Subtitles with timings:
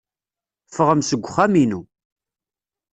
[0.69, 1.81] Ffɣem seg uxxam-inu.